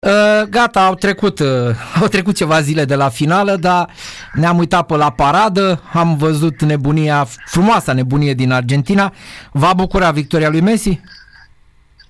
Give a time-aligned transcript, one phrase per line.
[0.00, 3.90] Uh, gata, au trecut, uh, au trecut ceva zile de la finală, dar
[4.32, 9.14] ne-am uitat pe la paradă, am văzut nebunia, frumoasa nebunie din Argentina.
[9.52, 11.00] V-a bucurat victoria lui Messi?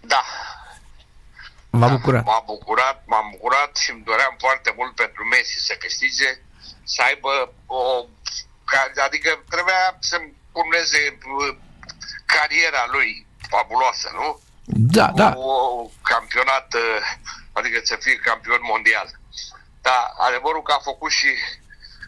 [0.00, 0.22] Da.
[1.71, 2.24] V-a da, bucurat?
[2.24, 6.30] M-a bucurat, m-am bucurat și îmi doream foarte mult pentru Messi să câștige,
[6.84, 7.80] să aibă o...
[9.07, 11.57] Adică trebuia să-mi urmeze uh,
[12.27, 14.41] cariera lui fabuloasă, nu?
[14.96, 15.32] Da, da.
[15.36, 16.68] O campionat
[17.53, 19.11] adică să fie campion mondial.
[19.82, 21.29] Dar adevărul că a făcut și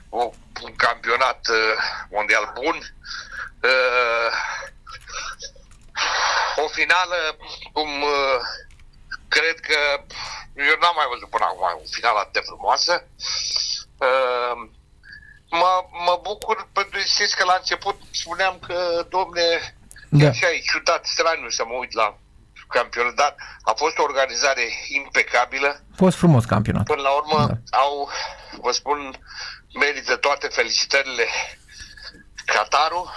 [0.08, 0.30] o,
[0.62, 1.76] un campionat uh,
[2.10, 2.76] mondial bun,
[3.62, 4.30] uh,
[6.64, 7.36] o finală
[7.72, 8.40] cum uh,
[9.28, 9.78] cred că
[10.54, 13.06] eu n-am mai văzut până acum o finală atât de frumoasă.
[13.98, 14.68] Uh,
[15.50, 19.76] mă, mă bucur pentru știți că la început spuneam că, domne,
[20.08, 20.28] da.
[20.28, 22.18] așa e ciudat, straniu să mă uit la
[22.78, 25.68] campionat, dar a fost o organizare impecabilă.
[25.92, 26.84] A fost frumos campionat.
[26.84, 27.78] Până la urmă da.
[27.78, 28.08] au,
[28.60, 28.98] vă spun,
[29.80, 31.26] merită toate felicitările
[32.44, 33.10] Qatarul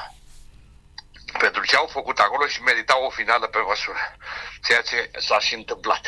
[1.37, 4.03] pentru ce au făcut acolo și meritau o finală pe măsură,
[4.67, 6.05] ceea ce s-a și întâmplat.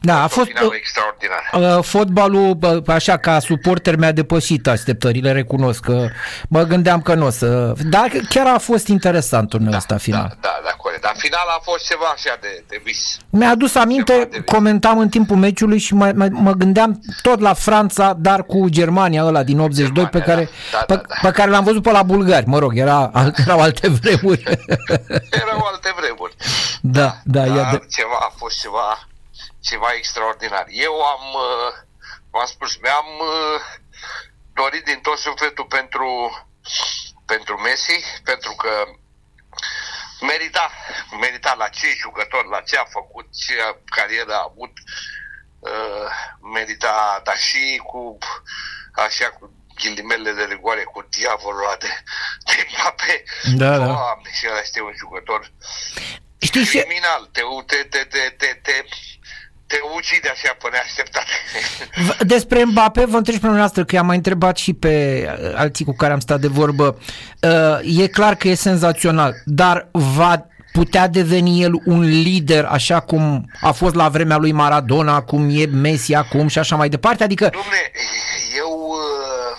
[0.00, 1.76] Da, a fost extraordinar.
[1.78, 6.08] Uh, fotbalul, așa ca suporter mi-a depășit așteptările, recunosc că
[6.48, 7.72] mă gândeam că nu o să...
[7.90, 10.28] Dar chiar a fost interesant turneul da, ăsta final.
[10.28, 11.02] Da, da, da, corect.
[11.02, 13.18] Dar finala a fost ceva așa de, de vis.
[13.30, 18.16] Mi-a adus aminte, comentam în timpul meciului și mă, mă, mă gândeam tot la Franța,
[18.18, 21.28] dar cu Germania ăla din 82 Germania, pe care, da, da, pe, da, da.
[21.28, 22.46] pe care l-am văzut pe la bulgari.
[22.46, 23.10] Mă rog, era,
[23.46, 24.42] erau alte vremuri.
[25.42, 26.34] erau alte vremuri.
[26.80, 27.86] Da, da, da, da de...
[27.96, 29.08] ceva, a fost ceva
[29.66, 30.66] ceva extraordinar.
[30.68, 31.72] Eu am, uh,
[32.30, 33.60] v-am spus, mi-am uh,
[34.54, 36.08] dorit din tot sufletul pentru,
[37.26, 38.84] pentru Messi, pentru că
[40.20, 40.70] merita,
[41.20, 44.72] merita la ce jucător, la ce a făcut, ce carieră a avut,
[45.58, 46.08] uh,
[46.54, 48.18] merita, dar și cu,
[48.94, 51.88] așa, cu ghilimele de rigoare, cu diavolul de,
[52.44, 53.24] de Mbappé.
[53.56, 53.84] Da, da.
[53.84, 55.52] Doamne, și ăla este un jucător
[56.38, 58.84] Știi criminal, te, te, te, te, te, te
[59.66, 61.34] te ucide așa pe neașteptate.
[62.24, 65.94] Despre Mbappé vă întreb pe noastră, că i-am mai întrebat și pe uh, alții cu
[65.96, 66.98] care am stat de vorbă.
[67.42, 73.50] Uh, e clar că e senzațional, dar va putea deveni el un lider așa cum
[73.60, 77.24] a fost la vremea lui Maradona, cum e Messi acum și așa mai departe?
[77.24, 77.48] Adică...
[77.50, 77.84] Dom'le,
[78.56, 79.58] eu uh,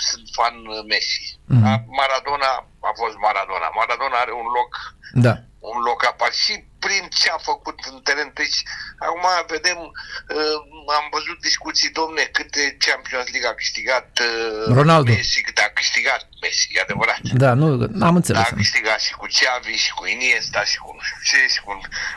[0.00, 0.54] sunt fan
[0.88, 1.38] Messi.
[1.44, 1.78] Mm-hmm.
[2.00, 3.68] Maradona a fost Maradona.
[3.74, 5.34] Maradona are un loc da
[5.72, 6.54] un loc apart și
[6.84, 8.30] prin ce a făcut în teren.
[8.34, 8.58] Deci,
[9.06, 10.58] acum vedem, uh,
[10.98, 15.10] am văzut discuții, domne, câte Champions League a câștigat uh, Ronaldo.
[15.12, 17.20] Messi, câte a câștigat Messi, e adevărat.
[17.42, 17.66] Da, nu,
[18.08, 18.42] am înțeles.
[18.50, 21.72] A câștigat și cu Xavi, și cu Iniesta, și cu nu știu ce, și cu,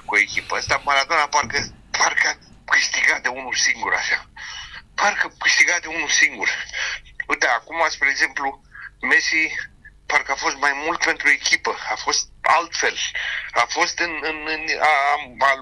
[0.06, 0.56] cu echipă.
[0.56, 1.60] Asta Maradona parcă,
[1.98, 2.36] parcă a
[2.72, 4.18] câștigat de unul singur, așa.
[5.00, 6.50] Parcă câștigat de unul singur.
[7.28, 8.62] Uite, acum, spre exemplu,
[9.10, 9.42] Messi
[10.06, 12.98] parcă a fost mai mult pentru echipă, a fost altfel,
[13.52, 14.92] a fost în, în, în a,
[15.46, 15.56] a,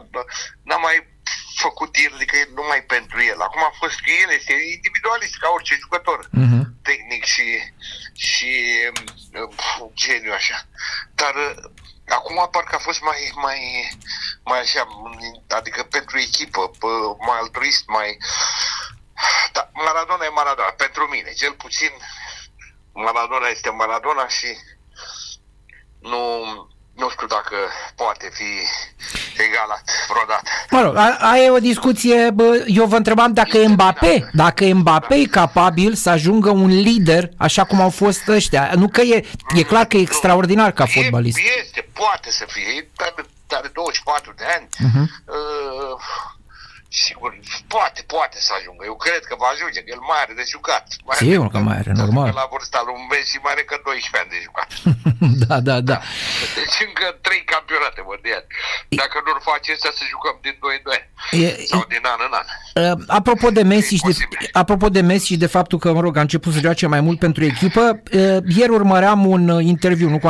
[0.64, 1.14] n-a mai
[1.56, 3.42] făcut el, adică numai pentru el.
[3.42, 6.64] Acum a fost că el este individualist ca orice jucător, uh-huh.
[6.82, 7.48] tehnic și,
[8.14, 8.52] și
[9.34, 10.68] uh, geniu așa.
[11.16, 11.56] Dar uh,
[12.08, 13.90] acum parcă a fost mai, mai,
[14.44, 14.88] mai așa,
[15.50, 16.72] adică pentru echipă,
[17.28, 18.18] mai altruist, mai...
[19.52, 21.92] Da, Maradona e Maradona, pentru mine, cel puțin
[22.94, 24.58] Maradona este Maradona și
[26.00, 26.44] nu,
[26.96, 27.56] nu știu dacă
[27.96, 28.50] poate fi
[29.48, 30.50] egalat vreodată.
[30.70, 35.16] Mă rog, aia e o discuție, bă, eu vă întrebam dacă e Mbappé, dacă Mbappé
[35.16, 35.22] da.
[35.22, 38.72] e capabil să ajungă un lider așa cum au fost ăștia.
[38.76, 41.38] Nu că e, e clar că e extraordinar ca fotbalist.
[41.60, 44.68] Este, poate să fie, are, are 24 de ani.
[44.68, 45.06] Uh-huh.
[45.26, 46.00] Uh,
[47.04, 47.32] Sigur,
[47.76, 48.82] poate, poate să ajungă.
[48.92, 50.86] Eu cred că va ajunge, că el mai are de jucat.
[51.08, 52.28] Mai Sigur că mai are, normal.
[52.42, 54.70] La vârsta lui Messi mai are că 12 ani de jucat.
[55.44, 55.98] da, da, da.
[56.58, 58.48] Deci încă 3 campionate mondiale.
[59.02, 61.00] Dacă nu-l face asta, să jucăm din 2 în 2
[61.46, 62.48] e, sau din an în an.
[62.82, 64.14] Uh, apropo de Messi și de,
[64.64, 67.20] apropo de Messi și de faptul că, mă rog, a început să joace mai mult
[67.26, 70.30] pentru echipă, uh, ieri urmăream un uh, interviu, nu cu,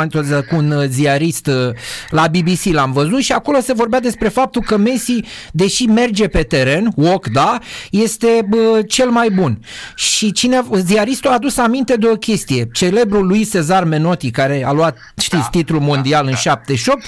[0.50, 1.69] cu un ziarist uh,
[2.10, 5.19] la BBC, l-am văzut și acolo se vorbea despre faptul că Messi,
[5.51, 7.60] deși merge pe teren, walk, da,
[7.92, 9.60] este bă, cel mai bun.
[9.96, 12.68] Și cine, ziaristul a adus aminte de o chestie.
[12.74, 16.40] Celebrul lui Cezar Menotti, care a luat, știți, da, titlul da, mondial da, în da.
[16.40, 17.04] 78,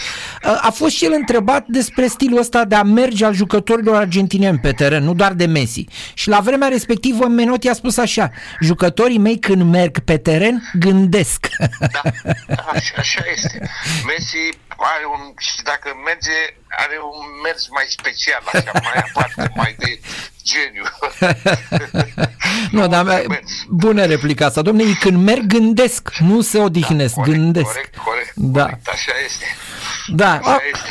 [0.62, 4.72] a fost și el întrebat despre stilul ăsta de a merge al jucătorilor argentinieni pe
[4.72, 5.86] teren, nu doar de Messi.
[6.14, 11.48] Și la vremea respectivă Menotti a spus așa, jucătorii mei când merg pe teren gândesc.
[11.80, 12.02] Da,
[12.48, 13.70] da așa, așa este.
[14.06, 16.38] Messi are un, și dacă merge,
[16.70, 20.00] are un mers mai special, așa, mai aparte, mai de
[20.44, 20.84] geniu.
[22.72, 23.22] nu, dar mea,
[23.70, 24.62] bună replica asta.
[24.62, 27.72] Domnule, când merg, gândesc, nu se odihnesc, da, corect, gândesc.
[27.72, 28.62] Corect, corect, Da.
[28.64, 29.46] corect, așa este.
[30.08, 30.90] Da, Așa a, este.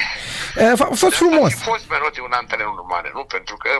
[0.61, 1.51] A fost frumos.
[1.51, 3.23] Și fost Merote un antrenor mare, nu?
[3.25, 3.71] Pentru că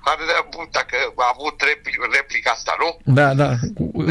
[0.00, 2.88] are de avut, dacă a avut repli, replica asta, nu?
[3.18, 3.50] Da, da,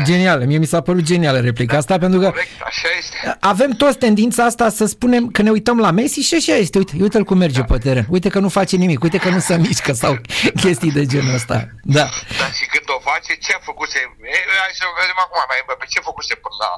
[0.03, 0.43] genială.
[0.43, 3.37] Mie mi s-a părut genială replica asta, pentru că Corect, așa este.
[3.39, 6.77] avem toți tendința asta să spunem că ne uităm la Messi și așa este.
[6.77, 8.05] Uite, uite-l cum merge pe teren.
[8.09, 9.03] Uite că nu face nimic.
[9.03, 10.13] Uite că nu se mișcă sau
[10.63, 11.55] chestii de genul ăsta.
[11.97, 12.05] Da.
[12.39, 13.99] Dar și când o face, ce a făcut se...
[14.35, 16.71] E, hai să vedem acum, mai pe ce a făcut se până la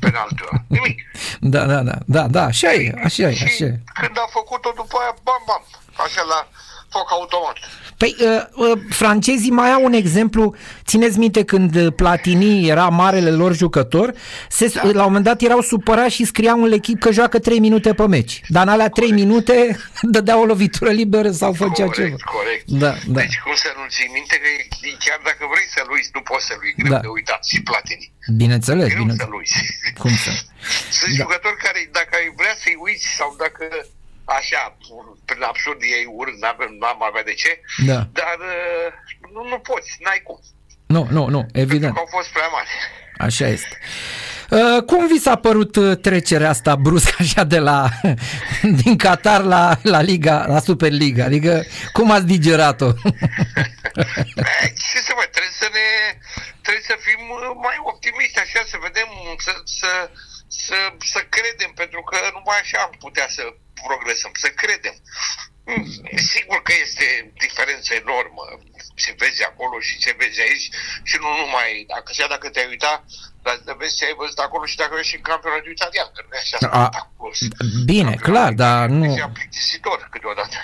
[0.00, 0.62] penaltul ăla?
[0.66, 0.98] Nimic.
[1.40, 3.80] Da, da, da, da, da, așa e, așa e, și așa e.
[4.00, 5.62] când a făcut-o după aia, bam, bam,
[6.04, 6.48] așa la
[6.92, 7.56] foc automat.
[7.96, 10.54] Păi, uh, uh, francezii mai au un exemplu,
[10.84, 14.12] țineți minte când uh, Platini era marele lor jucător,
[14.48, 14.80] se, da.
[14.82, 18.06] la un moment dat erau supărați și scriau în echip că joacă 3 minute pe
[18.06, 18.40] meci.
[18.48, 19.76] Dar în alea 3 minute
[20.14, 22.16] dădea o lovitură liberă sau făcea corect, ceva.
[22.36, 22.64] corect.
[22.66, 23.20] Da, da.
[23.20, 26.46] Deci cum să nu ții minte că e- chiar dacă vrei să-l uiți, nu poți
[26.46, 26.98] să-l uiți, greu Da.
[26.98, 28.12] de uitat și Platini.
[28.42, 29.28] Bineînțeles, Greu bineînțeles.
[29.28, 29.56] să-l uiți.
[30.02, 30.30] Cum să?
[30.98, 31.22] Sunt Da.
[31.22, 33.64] jucători care, dacă ai vrea să-i uiți sau dacă
[34.38, 34.62] așa,
[35.28, 37.52] prin absurd ei urât, n-avem, n-am avea de ce,
[37.90, 37.98] Da.
[38.20, 38.86] dar uh,
[39.34, 40.38] nu, nu poți, n-ai cum.
[40.94, 41.92] Nu, nu, nu, Pentru evident.
[41.94, 42.68] că au fost prea mari.
[43.26, 43.78] Așa este.
[44.50, 47.88] Uh, cum vi s-a părut uh, trecerea asta bruscă așa de la
[48.82, 51.24] din Qatar la, la Liga, la Superliga?
[51.24, 52.88] Adică cum ați digerat-o?
[53.94, 55.86] Eh, Ce să mai, trebuie să ne,
[56.70, 59.08] trebuie să fim uh, mai optimiști, așa, să vedem,
[59.46, 59.90] să, să,
[60.64, 60.78] să,
[61.12, 63.44] să credem, pentru că numai așa am putea să
[63.86, 64.96] progresăm, să credem.
[65.70, 65.84] Mm,
[66.34, 67.06] Sigur că este
[67.44, 68.44] diferență enormă,
[69.04, 70.66] se vezi acolo și se vezi aici
[71.08, 73.00] și nu numai, dacă, așa dacă te-ai uitat,
[73.44, 76.20] dar să vezi ce ai văzut acolo și dacă vezi și în campionatul italian, că
[76.26, 77.38] nu e așa A, spectaculos.
[77.90, 79.04] Bine, clar, dar nu...
[79.04, 80.56] E plictisitor câteodată.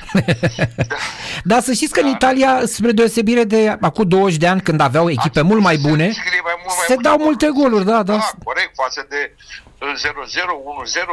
[0.93, 0.97] da.
[1.45, 5.11] Dar să știți că în Italia, spre deosebire de acum 20 de ani, când aveau
[5.11, 7.25] echipe mult mai bune, Se scrie mai mult, mai se multe dau goluri.
[7.29, 8.17] multe goluri, da, da.
[8.17, 9.35] Da, corect, față de
[9.79, 11.07] uh, 0-0, 1-0,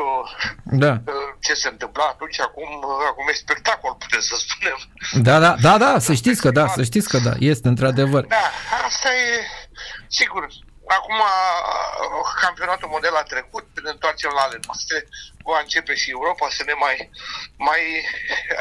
[0.63, 4.77] Da, uh, ce se întâmpla atunci, acum, uh, acum e spectacol, putem să spunem.
[5.27, 8.25] da, da, da, da, să știți că da, să știți că da, este într-adevăr.
[8.25, 8.43] Da,
[8.87, 9.27] asta e,
[10.07, 10.47] sigur,
[10.97, 14.97] acum uh, campionatul mondial a trecut, ne întoarcem la ale noastre,
[15.51, 16.95] va începe și Europa să ne mai,
[17.67, 17.81] mai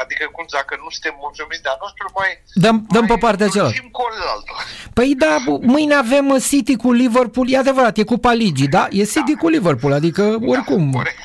[0.02, 2.30] adică cum dacă nu suntem mulțumiți de-a nostru, mai
[2.64, 3.74] Dăm, dăm pe mai partea cealaltă.
[3.74, 4.02] dulcim cu
[4.34, 4.56] altul.
[4.98, 8.84] Păi da, bu- mâine avem uh, City cu Liverpool, e adevărat, e Cupa Ligii, da?
[8.90, 10.22] E City cu Liverpool, adică
[10.52, 11.18] oricum corect.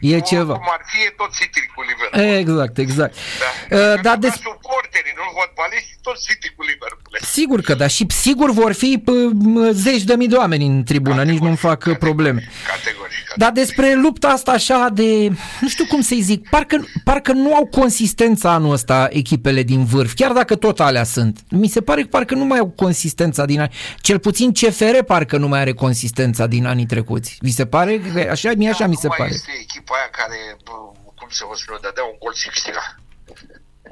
[0.00, 0.52] E Nu, ceva.
[0.54, 2.36] Cum ar fi, e tot City cu Liverpool.
[2.40, 3.14] Exact, exact.
[3.14, 3.76] Da.
[3.76, 4.30] Uh, Dar Dar des...
[4.30, 4.40] des...
[4.40, 7.14] suporterii, nu fotbaliști, tot City cu Liverpool.
[7.20, 10.84] Sigur că da, și sigur vor fi p- m- zeci de mii de oameni în
[10.84, 12.40] tribună, nici nu-mi fac uh, probleme.
[12.66, 12.95] Categoric.
[13.36, 15.28] Dar despre lupta asta așa de,
[15.60, 20.14] nu știu cum să-i zic, parcă, parcă nu au consistența anul ăsta echipele din vârf,
[20.14, 21.40] chiar dacă tot alea sunt.
[21.50, 25.36] Mi se pare că parcă nu mai au consistența din ani, cel puțin CFR parcă
[25.36, 27.38] nu mai are consistența din anii trecuți.
[27.40, 27.98] Vi se pare?
[27.98, 29.30] Că Așa, mie așa Da, mi nu se mai pare.
[29.34, 30.72] este echipa aia care, bă,
[31.14, 32.96] cum să vă spun, eu, dădea un gol și câștiga.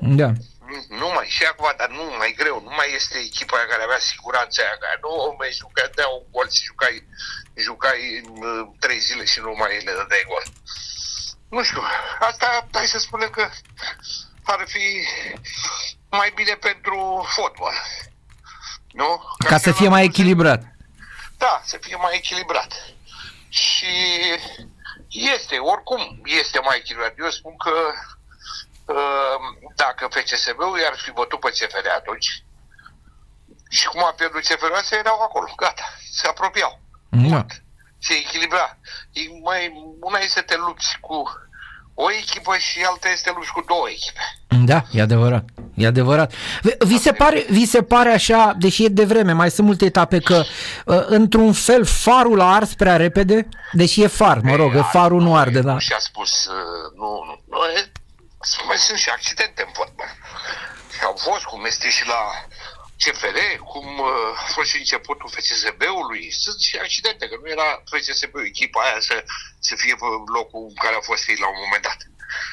[0.00, 0.32] Da.
[0.68, 3.82] Nu- Nu mai, și acum, dar nu mai greu, nu mai este echipa aia care
[3.82, 7.06] avea siguranța aia, care nu mai jucai, dea un gol și jucai,
[7.54, 10.42] jucai uh, trei zile și nu mai le dădeai gol.
[11.48, 11.82] Nu știu,
[12.20, 13.50] asta hai să spunem că
[14.42, 15.06] ar fi
[16.10, 17.74] mai bine pentru fotbal.
[18.92, 19.22] Nu?
[19.46, 20.62] Ca să fie mai echilibrat.
[21.38, 22.72] Da, să fie mai echilibrat.
[23.48, 23.86] Și
[25.08, 27.14] este, oricum, este mai echilibrat.
[27.18, 27.92] Eu spun că uh,
[29.82, 32.28] dacă FCSB-ul i-ar fi bătut pe CFR atunci
[33.70, 35.86] și cum a pierdut CFR-ul, astea erau acolo, gata,
[36.18, 36.72] se apropiau.
[37.10, 37.18] Da.
[37.18, 37.50] Mult.
[37.98, 38.78] Se echilibra.
[39.12, 41.22] E mai, una este să te lupți cu
[41.94, 44.20] o echipă și alta este să te lupți cu două echipe.
[44.64, 45.44] Da, e adevărat.
[45.74, 46.32] E adevărat.
[46.62, 49.84] Vi- Vi se pare, vi se pare așa, deși e de vreme, mai sunt multe
[49.84, 50.42] etape, că
[50.86, 53.48] uh, într-un fel farul a ars prea repede?
[53.72, 55.72] Deși e far, mă rog, E, farul nu arde, da.
[55.72, 56.54] Nu și-a spus, uh,
[56.96, 57.58] nu, nu, nu
[58.60, 60.12] e, mai sunt și accidente în fotbal.
[60.94, 62.22] Și au fost, cum este și la
[63.02, 63.38] CFR,
[63.72, 68.80] cum uh, a fost și începutul FCSB-ului, sunt și accidente, că nu era FCSB-ul, echipa
[68.82, 69.24] aia să,
[69.58, 71.96] să fie pe locul în care a fost ei la un moment dat,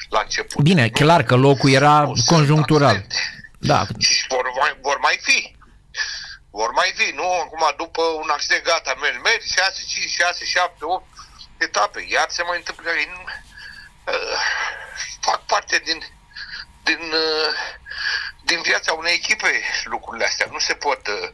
[0.08, 0.62] la început.
[0.62, 0.90] Bine, Nu?
[1.00, 2.94] clar că locul era Nu, sunt conjunctural.
[2.94, 3.16] accidente.
[3.58, 5.56] Da, Și vor mai, vor mai fi.
[6.50, 7.32] Vor mai fi, nu?
[7.32, 11.04] Acum, după un accident, gata, mergi, mergi, 6, 5, 6, 7, 8
[11.58, 12.06] etape.
[12.08, 12.94] Iar se mai întâmplă că
[14.12, 14.38] uh,
[15.32, 15.98] fac parte din,
[16.88, 17.50] din, uh,
[18.48, 19.50] din viața unei echipe
[19.84, 20.46] lucrurile astea.
[20.54, 21.28] Nu se pot, uh,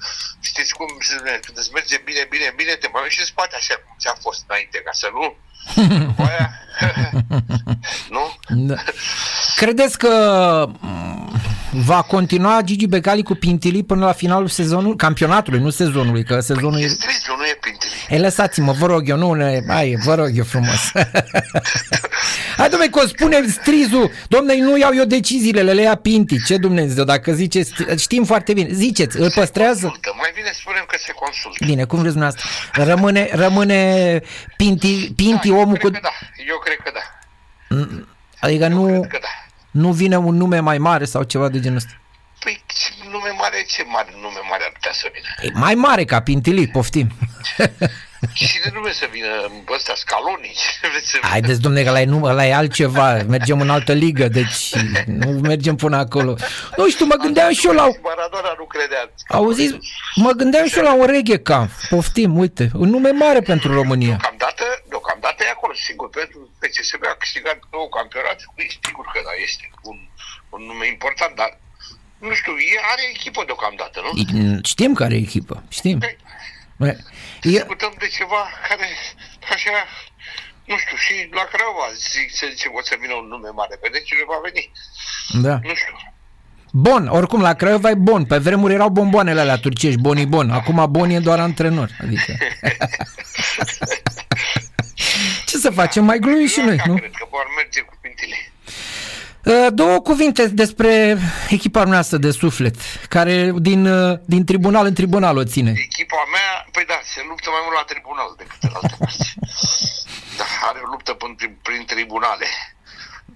[0.51, 3.55] știți cum se spune, când îți merge bine, bine, bine, te mai și în spate
[3.57, 5.25] așa cum ți-a fost înainte, ca să nu...
[6.07, 6.49] După aia,
[8.69, 8.75] Da.
[9.57, 10.13] Credeți că
[10.81, 11.41] mm,
[11.73, 16.81] va continua Gigi Becali cu Pintili până la finalul sezonului, campionatului, nu sezonului, că sezonul
[16.81, 16.89] E e...
[16.89, 17.93] strizul, nu e Pintili.
[18.09, 19.61] Ei, lăsați-mă, vă rog eu, nu ne...
[19.69, 20.93] Hai, vă rog eu frumos.
[22.59, 24.11] Hai, domnule, că o spune strizul.
[24.29, 26.45] Domnule, nu iau eu deciziile, le ia Pinti.
[26.45, 28.69] Ce Dumnezeu, dacă ziceți, știm foarte bine.
[28.73, 29.87] Ziceți, îl păstrează?
[29.87, 30.13] Consultă.
[30.17, 31.65] Mai bine spunem că se consultă.
[31.65, 32.51] Bine, cum vreți dumneavoastră.
[32.85, 34.21] Rămâne, rămâne
[34.57, 35.99] Pinti, Pinti da, eu omul cred cu...
[36.01, 36.43] Că da.
[36.49, 37.05] Eu cred că da.
[38.41, 39.29] Adică Eu nu, cred că da.
[39.71, 42.01] nu vine un nume mai mare sau ceva de genul ăsta.
[42.45, 45.51] Păi ce nume mare, ce mare nume mare ar putea să vină?
[45.55, 47.09] E mai mare ca Pintili, poftim.
[48.35, 50.55] Cine nume să vină ăsta, scalonii?
[50.81, 51.31] Ce vreți să vină?
[51.31, 53.23] Haideți, domnule, că ăla e, nu, ăla e altceva.
[53.23, 54.75] Mergem în altă ligă, deci
[55.07, 56.37] nu mergem până acolo.
[56.77, 57.89] Nu știu, mă gândeam și eu la...
[58.03, 59.11] Maradona nu credea.
[59.29, 59.77] Auziți,
[60.15, 61.71] mă gândeam și eu la un reggae camp.
[61.89, 64.17] Poftim, uite, un nume mare pentru România.
[64.17, 69.33] Deocamdată, deocamdată e acolo, sigur, pentru PCSB a câștigat două campionate, e sigur că da,
[69.47, 69.99] este un,
[70.49, 71.51] un nume important, dar
[72.19, 74.11] nu știu, e, are echipă deocamdată, nu?
[74.63, 75.99] Știm care e echipă, știm.
[75.99, 76.58] Păi, E,
[77.41, 78.87] discutăm de ceva care,
[79.53, 79.71] așa,
[80.65, 84.05] nu știu, și la Craiova zic, se zice, o să vină un nume mare, vedeți
[84.05, 84.73] cine va veni,
[85.47, 85.59] da.
[85.63, 85.97] nu știu.
[86.73, 88.25] Bon, oricum, la Craiova e Bon.
[88.25, 90.51] Pe vremuri erau bomboanele alea turcești, Boni Bon.
[90.51, 91.91] Acum Bon e doar antrenor.
[92.03, 92.37] Adică...
[95.47, 96.05] Ce să facem?
[96.05, 96.95] Mai glumim și noi, Așa nu?
[96.95, 98.37] Cred că vor merge cu pintile.
[98.67, 99.38] Uh,
[99.73, 102.75] Două cuvinte despre echipa noastră de suflet,
[103.09, 105.73] care din, uh, din tribunal în tribunal o ține.
[105.77, 109.35] Echipa mea, păi da, se luptă mai mult la tribunal decât în alte părți.
[110.39, 112.47] Da, are o luptă prin, prin, prin tribunale.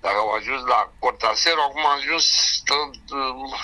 [0.05, 2.25] Dacă au ajuns la Cortasero, acum au ajuns
[2.59, 3.55] stând, um,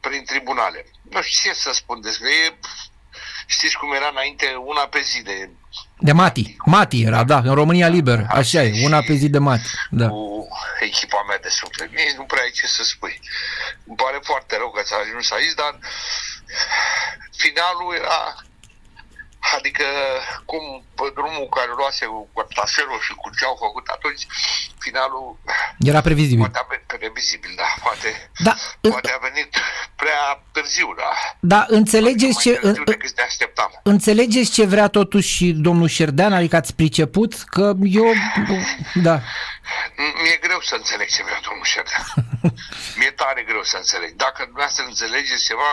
[0.00, 0.80] prin tribunale.
[1.12, 2.58] Nu știu ce să spun despre e,
[3.46, 5.50] Știți cum era înainte una pe zi de
[5.98, 6.56] De Mati.
[6.64, 8.26] Mati era, da, în România Liber.
[8.28, 9.70] Așa e, una pe zi de Mati.
[9.90, 10.08] Da.
[10.08, 10.48] cu
[10.80, 11.90] echipa mea de suflet.
[11.90, 13.20] Nici nu prea ai ce să spui.
[13.86, 15.78] Îmi pare foarte rău că ți-a ajuns aici, dar
[17.30, 18.34] finalul era
[19.56, 19.84] Adică
[20.44, 20.62] cum
[20.94, 24.22] pe drumul care luase cu Cortasero și cu ce au făcut atunci,
[24.78, 25.38] finalul
[25.78, 26.38] Era previzibil.
[26.44, 29.50] poate a venit previzibil, da, poate, Da, poate a venit
[29.96, 31.10] prea târziu, da.
[31.40, 33.70] da înțelegeți mai ce, târziu în- decât ne așteptam.
[33.82, 36.32] înțelegeți ce vrea totuși și domnul Șerdean?
[36.32, 38.06] Adică ați priceput că eu,
[38.94, 39.20] da,
[40.22, 42.00] Mi-e greu să înțeleg ce vrea domnul Șerdea.
[42.98, 44.10] Mi-e tare greu să înțeleg.
[44.24, 45.70] Dacă dumneavoastră înțelegeți ceva,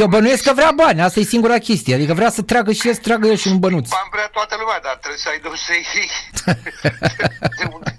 [0.00, 1.94] eu bănuiesc că vrea bani, asta e singura chestie.
[1.94, 3.88] Adică vrea să tragă și el, să tragă el și un bănuț.
[3.88, 6.10] bani vrea toată lumea, dar trebuie să ai de unde să iei.
[7.58, 7.90] De unde?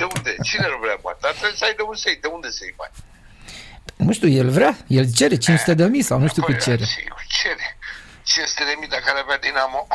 [0.00, 0.36] De unde?
[0.48, 1.18] Cine nu vrea bani?
[1.24, 2.20] Dar trebuie să ai de unde să iei.
[2.24, 2.94] De unde să iei bani?
[4.06, 6.84] Nu știu, el vrea, el cere 500 de mii sau nu știu Păi, cât cere.
[6.84, 7.76] Sigur, cere.
[8.22, 9.86] 500 de mii de care avea Dinamo.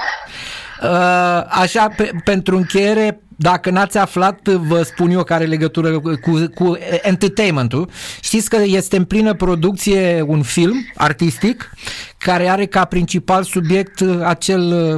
[0.82, 6.20] Uh, Așa, pe, pentru încheiere, dacă n-ați aflat, vă spun eu care are legătură cu,
[6.22, 7.90] cu, cu entertainment-ul.
[8.22, 11.72] Știți că este în plină producție un film artistic
[12.18, 14.94] care are ca principal subiect uh, acel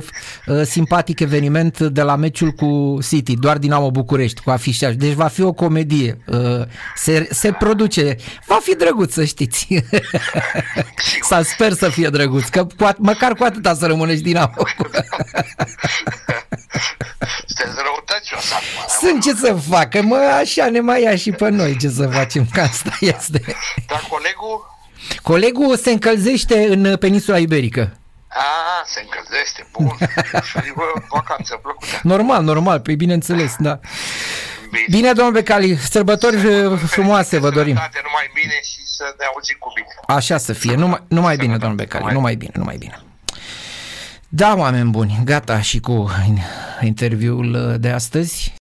[0.48, 4.96] uh, simpatic eveniment de la meciul cu City, doar Dinamo București, cu afișaj.
[4.96, 6.18] Deci va fi o comedie.
[6.26, 6.62] Uh,
[6.96, 8.16] se, se produce.
[8.46, 9.68] Va fi drăguț, să știți.
[11.30, 14.54] Sau sper să fie drăguț, că cu, at- măcar cu atâta să rămânești Dinamo.
[18.10, 19.08] Sunteți răutăcioși acum.
[19.10, 22.46] Sunt ce să facă, mă, așa ne mai ia și pe noi, ce să facem,
[22.54, 23.42] că asta este.
[23.88, 24.78] Dar colegul,
[25.22, 27.98] Colegul se încălzește în peninsula iberică.
[28.28, 29.98] a, se încălzește, bun.
[30.44, 32.00] Și bă, vacanță plăcută.
[32.04, 33.80] Normal, normal, pe bineînțeles, da.
[34.72, 34.86] Bine.
[34.90, 37.76] Bine, domnul Becali, sărbători uh, frumoase vă dorim.
[37.76, 39.88] Sănătate, numai bine și să ne auzim cu bine.
[40.18, 43.04] Așa să fie, numai, numai bine, domnul Becali, numai bine, numai bine.
[44.32, 46.10] Da, oameni buni, gata și cu
[46.82, 48.54] interviul uh, de astăzi.